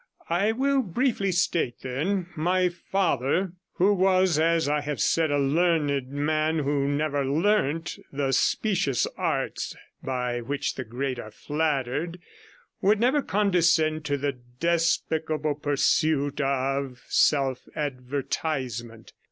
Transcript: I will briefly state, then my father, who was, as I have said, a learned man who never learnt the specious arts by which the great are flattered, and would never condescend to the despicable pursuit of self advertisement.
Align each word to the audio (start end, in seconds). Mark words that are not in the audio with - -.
I 0.31 0.51
will 0.51 0.81
briefly 0.81 1.31
state, 1.31 1.81
then 1.83 2.25
my 2.35 2.69
father, 2.69 3.51
who 3.75 3.93
was, 3.93 4.39
as 4.39 4.67
I 4.67 4.81
have 4.81 4.99
said, 4.99 5.29
a 5.29 5.37
learned 5.37 6.07
man 6.07 6.57
who 6.57 6.87
never 6.87 7.23
learnt 7.23 7.99
the 8.11 8.31
specious 8.31 9.05
arts 9.15 9.75
by 10.03 10.41
which 10.41 10.73
the 10.73 10.83
great 10.85 11.19
are 11.19 11.29
flattered, 11.29 12.13
and 12.15 12.21
would 12.81 12.99
never 12.99 13.21
condescend 13.21 14.03
to 14.05 14.17
the 14.17 14.31
despicable 14.59 15.53
pursuit 15.53 16.41
of 16.41 17.03
self 17.07 17.67
advertisement. 17.75 19.13